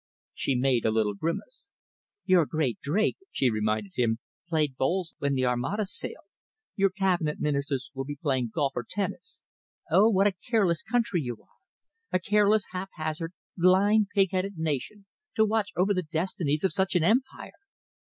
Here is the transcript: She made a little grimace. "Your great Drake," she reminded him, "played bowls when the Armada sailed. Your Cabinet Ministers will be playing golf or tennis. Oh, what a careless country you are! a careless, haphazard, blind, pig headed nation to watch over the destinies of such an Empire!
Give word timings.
She 0.33 0.55
made 0.55 0.83
a 0.83 0.89
little 0.89 1.13
grimace. 1.13 1.69
"Your 2.25 2.47
great 2.47 2.79
Drake," 2.81 3.17
she 3.31 3.51
reminded 3.51 3.91
him, 3.97 4.17
"played 4.49 4.75
bowls 4.75 5.13
when 5.19 5.35
the 5.35 5.45
Armada 5.45 5.85
sailed. 5.85 6.25
Your 6.75 6.89
Cabinet 6.89 7.39
Ministers 7.39 7.91
will 7.93 8.05
be 8.05 8.15
playing 8.19 8.49
golf 8.51 8.71
or 8.75 8.83
tennis. 8.89 9.43
Oh, 9.91 10.09
what 10.09 10.25
a 10.25 10.31
careless 10.33 10.81
country 10.81 11.21
you 11.21 11.43
are! 11.43 12.09
a 12.11 12.17
careless, 12.19 12.65
haphazard, 12.71 13.33
blind, 13.55 14.07
pig 14.15 14.31
headed 14.31 14.57
nation 14.57 15.05
to 15.35 15.45
watch 15.45 15.69
over 15.77 15.93
the 15.93 16.01
destinies 16.01 16.63
of 16.63 16.73
such 16.73 16.95
an 16.95 17.03
Empire! 17.03 17.51